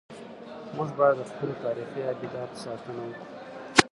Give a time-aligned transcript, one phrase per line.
[0.75, 3.23] موږ باید د خپلو تاریخي ابداتو ساتنه وکړو.